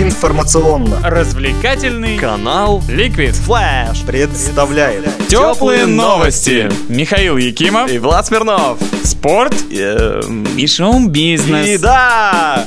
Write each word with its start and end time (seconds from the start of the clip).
информационно-развлекательный 0.00 2.16
канал 2.16 2.82
Liquid 2.88 3.36
Flash 3.46 4.06
представляет 4.06 5.04
Теплые 5.28 5.84
новости. 5.86 6.70
Михаил 6.88 7.36
Якимов, 7.36 7.90
и 7.90 7.98
Влад 7.98 8.26
Смирнов. 8.26 8.78
спорт 9.04 9.54
Эм, 9.70 10.44
и 10.56 10.66
шоу-бизнес. 10.66 11.68
И 11.68 11.76
да! 11.78 12.64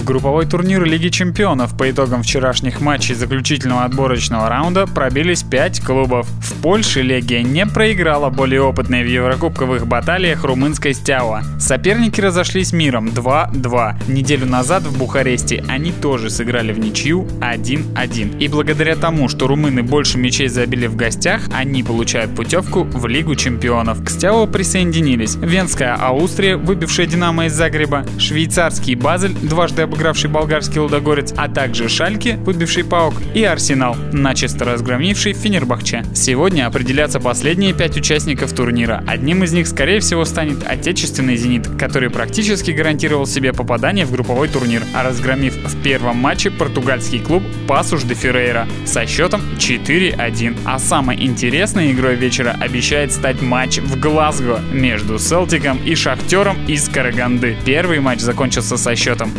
В 0.00 0.04
групповой 0.04 0.46
турнир 0.46 0.82
Лиги 0.84 1.10
Чемпионов 1.10 1.76
по 1.76 1.90
итогам 1.90 2.22
вчерашних 2.22 2.80
матчей 2.80 3.14
заключительного 3.14 3.84
отборочного 3.84 4.48
раунда 4.48 4.86
пробились 4.86 5.42
5 5.42 5.80
клубов. 5.82 6.26
В 6.40 6.54
Польше 6.62 7.02
Легия 7.02 7.42
не 7.42 7.66
проиграла 7.66 8.30
более 8.30 8.62
опытной 8.62 9.02
в 9.02 9.06
еврокубковых 9.06 9.86
баталиях 9.86 10.42
румынской 10.42 10.94
Стяуа. 10.94 11.42
Соперники 11.58 12.18
разошлись 12.18 12.72
миром 12.72 13.08
2-2. 13.08 14.10
Неделю 14.10 14.46
назад 14.46 14.84
в 14.84 14.96
Бухаресте 14.96 15.62
они 15.68 15.92
тоже 15.92 16.30
сыграли 16.30 16.72
в 16.72 16.78
ничью 16.78 17.28
1-1. 17.42 18.38
И 18.38 18.48
благодаря 18.48 18.96
тому, 18.96 19.28
что 19.28 19.48
румыны 19.48 19.82
больше 19.82 20.16
мячей 20.16 20.48
забили 20.48 20.86
в 20.86 20.96
гостях, 20.96 21.42
они 21.52 21.82
получают 21.82 22.34
путевку 22.34 22.84
в 22.84 23.06
Лигу 23.06 23.34
Чемпионов. 23.34 24.02
К 24.02 24.08
Стяуа 24.08 24.46
присоединились 24.46 25.34
Венская 25.34 25.94
Аустрия, 25.94 26.56
выбившая 26.56 27.04
Динамо 27.04 27.46
из 27.46 27.52
Загреба, 27.52 28.06
швейцарский 28.18 28.94
Базель, 28.94 29.34
дважды 29.34 29.89
обыгравший 29.90 30.30
болгарский 30.30 30.80
Лудогорец, 30.80 31.34
а 31.36 31.48
также 31.48 31.88
Шальки, 31.88 32.38
выбивший 32.44 32.84
Паук, 32.84 33.14
и 33.34 33.42
Арсенал, 33.42 33.96
начисто 34.12 34.64
разгромивший 34.64 35.32
Фенербахче. 35.32 36.04
Сегодня 36.14 36.68
определятся 36.68 37.18
последние 37.18 37.74
пять 37.74 37.96
участников 37.96 38.52
турнира. 38.52 39.02
Одним 39.08 39.42
из 39.42 39.52
них, 39.52 39.66
скорее 39.66 39.98
всего, 39.98 40.24
станет 40.24 40.64
отечественный 40.64 41.36
«Зенит», 41.36 41.66
который 41.76 42.08
практически 42.08 42.70
гарантировал 42.70 43.26
себе 43.26 43.52
попадание 43.52 44.06
в 44.06 44.12
групповой 44.12 44.48
турнир, 44.48 44.84
а 44.94 45.02
разгромив 45.02 45.56
в 45.56 45.82
первом 45.82 46.18
матче 46.18 46.52
португальский 46.52 47.18
клуб 47.18 47.42
Пасуш 47.66 48.04
де 48.04 48.14
Феррейра 48.14 48.68
со 48.86 49.06
счетом 49.06 49.40
4-1. 49.58 50.56
А 50.64 50.78
самой 50.78 51.20
интересной 51.20 51.90
игрой 51.90 52.14
вечера 52.14 52.56
обещает 52.60 53.10
стать 53.10 53.42
матч 53.42 53.78
в 53.78 53.98
Глазго 53.98 54.60
между 54.72 55.18
Селтиком 55.18 55.78
и 55.84 55.96
Шахтером 55.96 56.56
из 56.66 56.88
Караганды. 56.88 57.56
Первый 57.64 57.98
матч 57.98 58.20
закончился 58.20 58.76
со 58.76 58.94
счетом 58.94 59.30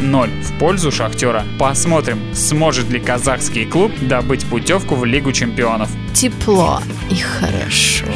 2-0 0.00 0.42
в 0.42 0.58
пользу 0.58 0.90
Шахтера. 0.90 1.44
Посмотрим, 1.58 2.18
сможет 2.34 2.88
ли 2.90 3.00
казахский 3.00 3.66
клуб 3.66 3.92
добыть 4.00 4.46
путевку 4.46 4.94
в 4.94 5.04
Лигу 5.04 5.32
Чемпионов. 5.32 5.90
Тепло 6.14 6.80
и 7.10 7.16
хорошо. 7.16 8.06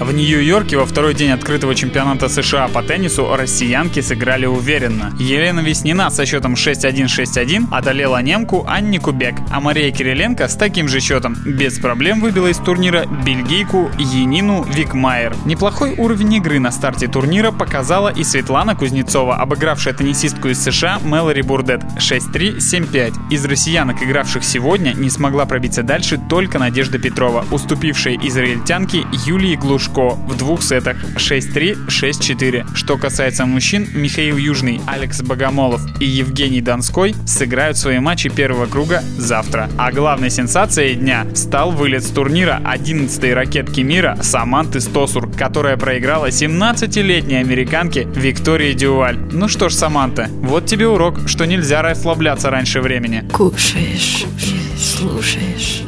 В 0.00 0.12
Нью-Йорке 0.12 0.76
во 0.76 0.86
второй 0.86 1.14
день 1.14 1.30
открытого 1.30 1.72
чемпионата 1.74 2.28
США 2.28 2.66
по 2.66 2.82
теннису 2.82 3.36
россиянки 3.36 4.00
сыграли 4.00 4.44
уверенно. 4.44 5.14
Елена 5.20 5.60
Веснина 5.60 6.10
со 6.10 6.26
счетом 6.26 6.54
6-1-6-1 6.54 7.68
одолела 7.70 8.20
немку 8.20 8.64
Анни 8.66 8.98
Кубек, 8.98 9.36
а 9.52 9.60
Мария 9.60 9.92
Кириленко 9.92 10.48
с 10.48 10.56
таким 10.56 10.88
же 10.88 10.98
счетом 10.98 11.36
без 11.46 11.78
проблем 11.78 12.20
выбила 12.20 12.48
из 12.48 12.58
турнира 12.58 13.06
бельгийку 13.24 13.88
Енину 13.98 14.64
Викмайер. 14.64 15.34
Неплохой 15.44 15.94
уровень 15.96 16.34
игры 16.34 16.58
на 16.58 16.72
старте 16.72 17.06
турнира 17.06 17.52
показала 17.52 18.08
и 18.08 18.24
Светлана 18.24 18.74
Кузнецова, 18.74 19.36
обыгравшая 19.36 19.94
теннисистку 19.94 20.48
из 20.48 20.62
США 20.62 20.98
Мэлори 21.04 21.42
Бурдет 21.42 21.82
6-3-7-5. 21.98 23.14
Из 23.30 23.44
россиянок, 23.44 24.02
игравших 24.02 24.42
сегодня, 24.42 24.92
не 24.92 25.08
смогла 25.08 25.46
пробиться 25.46 25.84
дальше 25.84 26.18
только 26.18 26.58
Надежда 26.58 26.98
Петрова, 26.98 27.44
уступившая 27.52 28.18
израильтянке 28.20 29.06
Юлии 29.24 29.54
Глушко 29.84 30.16
в 30.26 30.36
двух 30.36 30.62
сетах 30.62 30.96
6-3, 31.16 31.88
6-4. 31.88 32.74
Что 32.74 32.96
касается 32.96 33.44
мужчин, 33.44 33.86
Михаил 33.94 34.36
Южный, 34.36 34.80
Алекс 34.86 35.20
Богомолов 35.20 35.82
и 36.00 36.06
Евгений 36.06 36.60
Донской 36.60 37.14
сыграют 37.26 37.76
свои 37.76 37.98
матчи 37.98 38.28
первого 38.30 38.66
круга 38.66 39.02
завтра. 39.18 39.68
А 39.76 39.92
главной 39.92 40.30
сенсацией 40.30 40.94
дня 40.94 41.26
стал 41.34 41.70
вылет 41.70 42.02
с 42.02 42.10
турнира 42.10 42.60
11-й 42.64 43.34
ракетки 43.34 43.80
мира 43.80 44.16
Саманты 44.22 44.80
Стосур, 44.80 45.30
которая 45.30 45.76
проиграла 45.76 46.28
17-летней 46.28 47.36
американке 47.36 48.04
Виктории 48.04 48.72
Дюваль. 48.72 49.18
Ну 49.32 49.48
что 49.48 49.68
ж, 49.68 49.74
Саманта, 49.74 50.28
вот 50.40 50.66
тебе 50.66 50.88
урок, 50.88 51.28
что 51.28 51.44
нельзя 51.44 51.82
расслабляться 51.82 52.50
раньше 52.50 52.80
времени. 52.80 53.24
Кушаешь, 53.32 54.24
слушаешь. 54.78 55.82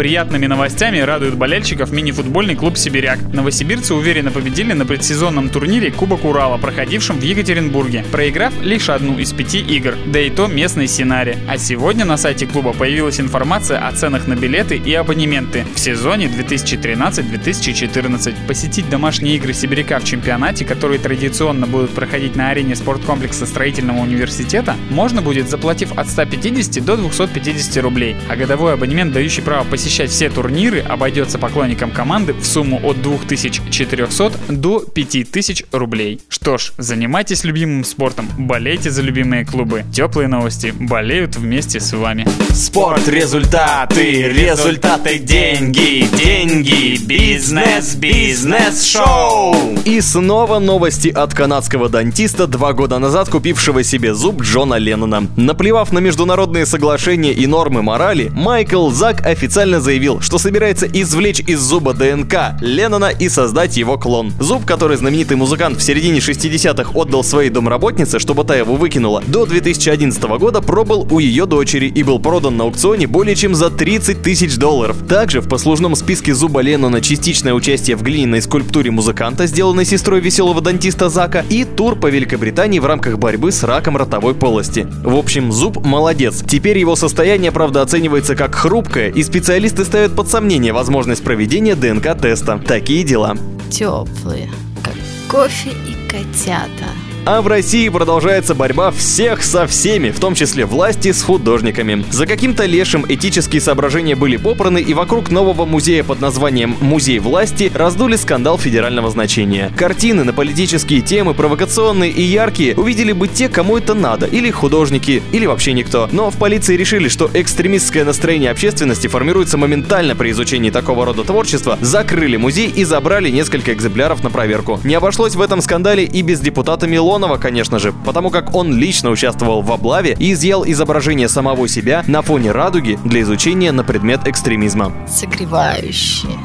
Приятными 0.00 0.46
новостями 0.46 1.00
радует 1.00 1.34
болельщиков 1.34 1.92
мини-футбольный 1.92 2.56
клуб 2.56 2.78
«Сибиряк». 2.78 3.18
Новосибирцы 3.34 3.92
уверенно 3.92 4.30
победили 4.30 4.72
на 4.72 4.86
предсезонном 4.86 5.50
турнире 5.50 5.90
Кубок 5.90 6.24
Урала, 6.24 6.56
проходившем 6.56 7.18
в 7.18 7.22
Екатеринбурге, 7.22 8.06
проиграв 8.10 8.54
лишь 8.62 8.88
одну 8.88 9.18
из 9.18 9.34
пяти 9.34 9.58
игр, 9.58 9.96
да 10.06 10.18
и 10.18 10.30
то 10.30 10.46
местный 10.46 10.88
сценарий. 10.88 11.36
А 11.46 11.58
сегодня 11.58 12.06
на 12.06 12.16
сайте 12.16 12.46
клуба 12.46 12.72
появилась 12.72 13.20
информация 13.20 13.86
о 13.86 13.92
ценах 13.92 14.26
на 14.26 14.36
билеты 14.36 14.78
и 14.78 14.94
абонементы 14.94 15.66
в 15.74 15.78
сезоне 15.78 16.28
2013-2014. 16.28 18.46
Посетить 18.48 18.88
домашние 18.88 19.36
игры 19.36 19.52
«Сибиряка» 19.52 19.98
в 19.98 20.04
чемпионате, 20.04 20.64
которые 20.64 20.98
традиционно 20.98 21.66
будут 21.66 21.90
проходить 21.90 22.36
на 22.36 22.48
арене 22.48 22.74
спорткомплекса 22.74 23.44
строительного 23.44 23.98
университета, 23.98 24.76
можно 24.88 25.20
будет 25.20 25.50
заплатив 25.50 25.92
от 25.98 26.08
150 26.08 26.82
до 26.82 26.96
250 26.96 27.82
рублей, 27.82 28.16
а 28.30 28.36
годовой 28.36 28.72
абонемент, 28.72 29.12
дающий 29.12 29.42
право 29.42 29.64
посещать 29.64 29.89
все 29.90 30.30
турниры, 30.30 30.80
обойдется 30.80 31.38
поклонникам 31.38 31.90
команды 31.90 32.32
в 32.32 32.44
сумму 32.46 32.80
от 32.82 33.02
2400 33.02 34.32
до 34.48 34.80
5000 34.80 35.64
рублей. 35.72 36.20
Что 36.28 36.58
ж, 36.58 36.72
занимайтесь 36.78 37.42
любимым 37.42 37.82
спортом, 37.84 38.28
болейте 38.38 38.90
за 38.90 39.02
любимые 39.02 39.44
клубы. 39.44 39.84
Теплые 39.92 40.28
новости 40.28 40.72
болеют 40.78 41.36
вместе 41.36 41.80
с 41.80 41.92
вами. 41.92 42.26
Спорт, 42.52 43.08
результаты, 43.08 44.28
результаты, 44.28 45.18
деньги, 45.18 46.06
деньги, 46.16 47.04
бизнес, 47.04 47.96
бизнес, 47.96 48.84
шоу. 48.84 49.56
И 49.84 50.00
снова 50.00 50.60
новости 50.60 51.08
от 51.08 51.34
канадского 51.34 51.88
дантиста, 51.88 52.46
два 52.46 52.72
года 52.74 52.98
назад 53.00 53.28
купившего 53.28 53.82
себе 53.82 54.14
зуб 54.14 54.42
Джона 54.42 54.74
Леннона. 54.74 55.26
Наплевав 55.36 55.92
на 55.92 55.98
международные 55.98 56.64
соглашения 56.64 57.32
и 57.32 57.46
нормы 57.48 57.82
морали, 57.82 58.28
Майкл 58.32 58.90
Зак 58.90 59.26
официально 59.26 59.79
заявил, 59.80 60.20
что 60.20 60.38
собирается 60.38 60.86
извлечь 60.86 61.40
из 61.40 61.60
зуба 61.60 61.92
ДНК 61.92 62.56
Леннона 62.60 63.10
и 63.10 63.28
создать 63.28 63.76
его 63.76 63.98
клон. 63.98 64.32
Зуб, 64.38 64.64
который 64.64 64.96
знаменитый 64.96 65.36
музыкант 65.36 65.78
в 65.78 65.82
середине 65.82 66.18
60-х 66.18 66.92
отдал 66.94 67.24
своей 67.24 67.50
домработнице, 67.50 68.18
чтобы 68.18 68.44
та 68.44 68.56
его 68.56 68.76
выкинула, 68.76 69.22
до 69.26 69.46
2011 69.46 70.22
года 70.38 70.60
пробыл 70.60 71.06
у 71.10 71.18
ее 71.18 71.46
дочери 71.46 71.86
и 71.86 72.02
был 72.02 72.18
продан 72.18 72.56
на 72.56 72.64
аукционе 72.64 73.06
более 73.06 73.34
чем 73.34 73.54
за 73.54 73.70
30 73.70 74.22
тысяч 74.22 74.56
долларов. 74.56 74.96
Также 75.08 75.40
в 75.40 75.48
послужном 75.48 75.94
списке 75.96 76.34
зуба 76.34 76.60
Леннона 76.60 77.00
частичное 77.00 77.54
участие 77.54 77.96
в 77.96 78.02
глиняной 78.02 78.42
скульптуре 78.42 78.90
музыканта, 78.90 79.46
сделанной 79.46 79.84
сестрой 79.84 80.20
веселого 80.20 80.60
дантиста 80.60 81.08
Зака, 81.08 81.44
и 81.48 81.64
тур 81.64 81.96
по 81.96 82.08
Великобритании 82.08 82.78
в 82.78 82.86
рамках 82.86 83.18
борьбы 83.18 83.52
с 83.52 83.62
раком 83.62 83.96
ротовой 83.96 84.34
полости. 84.34 84.86
В 85.02 85.16
общем, 85.16 85.52
зуб 85.52 85.84
молодец. 85.84 86.42
Теперь 86.46 86.78
его 86.78 86.96
состояние, 86.96 87.52
правда, 87.52 87.82
оценивается 87.82 88.36
как 88.36 88.54
хрупкое, 88.54 89.10
и 89.10 89.22
специалисты 89.22 89.69
ставят 89.84 90.14
под 90.14 90.28
сомнение 90.28 90.72
возможность 90.72 91.24
проведения 91.24 91.74
ДНК-теста. 91.74 92.58
Такие 92.58 93.04
дела. 93.04 93.36
Теплые, 93.70 94.50
как 94.82 94.94
кофе 95.30 95.70
и 95.70 96.08
котята. 96.08 96.86
А 97.26 97.42
в 97.42 97.48
России 97.48 97.88
продолжается 97.90 98.54
борьба 98.54 98.90
всех 98.90 99.42
со 99.42 99.66
всеми, 99.66 100.10
в 100.10 100.18
том 100.18 100.34
числе 100.34 100.64
власти 100.64 101.12
с 101.12 101.22
художниками. 101.22 102.04
За 102.10 102.26
каким-то 102.26 102.64
лешим 102.64 103.04
этические 103.06 103.60
соображения 103.60 104.16
были 104.16 104.38
попраны, 104.38 104.78
и 104.80 104.94
вокруг 104.94 105.30
нового 105.30 105.66
музея 105.66 106.02
под 106.02 106.20
названием 106.20 106.76
«Музей 106.80 107.18
власти» 107.18 107.70
раздули 107.74 108.16
скандал 108.16 108.56
федерального 108.58 109.10
значения. 109.10 109.70
Картины 109.76 110.24
на 110.24 110.32
политические 110.32 111.02
темы, 111.02 111.34
провокационные 111.34 112.10
и 112.10 112.22
яркие, 112.22 112.74
увидели 112.74 113.12
бы 113.12 113.28
те, 113.28 113.50
кому 113.50 113.76
это 113.76 113.92
надо, 113.92 114.24
или 114.24 114.50
художники, 114.50 115.22
или 115.32 115.44
вообще 115.44 115.74
никто. 115.74 116.08
Но 116.12 116.30
в 116.30 116.38
полиции 116.38 116.76
решили, 116.76 117.08
что 117.08 117.30
экстремистское 117.34 118.04
настроение 118.04 118.50
общественности 118.50 119.08
формируется 119.08 119.58
моментально 119.58 120.16
при 120.16 120.30
изучении 120.30 120.70
такого 120.70 121.04
рода 121.04 121.22
творчества, 121.24 121.78
закрыли 121.82 122.38
музей 122.38 122.72
и 122.74 122.84
забрали 122.84 123.28
несколько 123.28 123.74
экземпляров 123.74 124.24
на 124.24 124.30
проверку. 124.30 124.80
Не 124.84 124.94
обошлось 124.94 125.34
в 125.34 125.40
этом 125.42 125.60
скандале 125.60 126.04
и 126.04 126.22
без 126.22 126.40
депутата 126.40 126.86
Милонова, 127.10 127.38
конечно 127.38 127.80
же, 127.80 127.92
потому 127.92 128.30
как 128.30 128.54
он 128.54 128.72
лично 128.72 129.10
участвовал 129.10 129.62
в 129.62 129.72
облаве 129.72 130.16
и 130.16 130.32
изъял 130.32 130.64
изображение 130.64 131.28
самого 131.28 131.66
себя 131.66 132.04
на 132.06 132.22
фоне 132.22 132.52
радуги 132.52 133.00
для 133.04 133.22
изучения 133.22 133.72
на 133.72 133.82
предмет 133.82 134.28
экстремизма. 134.28 134.92
Согревающие, 135.08 136.38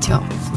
теплые. 0.00 0.51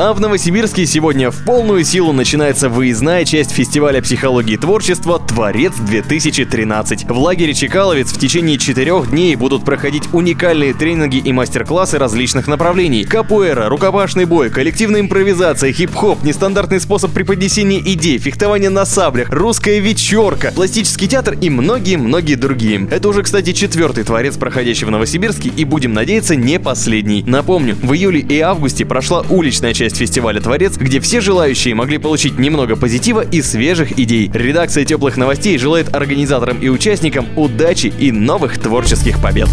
А 0.00 0.12
в 0.14 0.20
Новосибирске 0.20 0.86
сегодня 0.86 1.32
в 1.32 1.42
полную 1.44 1.82
силу 1.82 2.12
начинается 2.12 2.68
выездная 2.68 3.24
часть 3.24 3.50
фестиваля 3.50 4.00
психологии 4.00 4.54
и 4.54 4.56
творчества 4.56 5.18
«Творец-2013». 5.18 7.12
В 7.12 7.18
лагере 7.18 7.52
Чекаловец 7.52 8.12
в 8.12 8.18
течение 8.20 8.58
четырех 8.58 9.10
дней 9.10 9.34
будут 9.34 9.64
проходить 9.64 10.04
уникальные 10.12 10.74
тренинги 10.74 11.16
и 11.16 11.32
мастер-классы 11.32 11.98
различных 11.98 12.46
направлений. 12.46 13.02
Капуэра, 13.02 13.68
рукопашный 13.68 14.24
бой, 14.24 14.50
коллективная 14.50 15.00
импровизация, 15.00 15.72
хип-хоп, 15.72 16.22
нестандартный 16.22 16.78
способ 16.78 17.10
преподнесения 17.10 17.80
идей, 17.80 18.18
фехтование 18.18 18.70
на 18.70 18.84
саблях, 18.84 19.28
русская 19.30 19.80
вечерка, 19.80 20.52
пластический 20.54 21.08
театр 21.08 21.36
и 21.40 21.50
многие-многие 21.50 22.36
другие. 22.36 22.86
Это 22.92 23.08
уже, 23.08 23.24
кстати, 23.24 23.52
четвертый 23.52 24.04
творец, 24.04 24.36
проходящий 24.36 24.86
в 24.86 24.92
Новосибирске, 24.92 25.48
и 25.48 25.64
будем 25.64 25.92
надеяться, 25.92 26.36
не 26.36 26.60
последний. 26.60 27.24
Напомню, 27.26 27.74
в 27.82 27.92
июле 27.94 28.20
и 28.20 28.38
августе 28.38 28.86
прошла 28.86 29.24
уличная 29.28 29.74
часть 29.88 29.96
фестиваля 29.96 30.38
«Творец», 30.38 30.76
где 30.76 31.00
все 31.00 31.22
желающие 31.22 31.74
могли 31.74 31.96
получить 31.96 32.38
немного 32.38 32.76
позитива 32.76 33.22
и 33.22 33.40
свежих 33.40 33.98
идей. 33.98 34.30
Редакция 34.34 34.84
«Теплых 34.84 35.16
новостей» 35.16 35.56
желает 35.56 35.94
организаторам 35.94 36.58
и 36.60 36.68
участникам 36.68 37.26
удачи 37.36 37.86
и 37.98 38.12
новых 38.12 38.58
творческих 38.58 39.18
побед. 39.22 39.48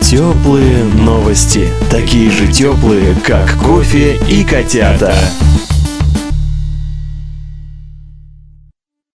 Теплые 0.00 0.84
новости. 0.84 1.68
Такие 1.88 2.32
же 2.32 2.48
теплые, 2.52 3.14
как 3.24 3.52
кофе 3.58 4.18
и 4.28 4.42
котята. 4.42 5.14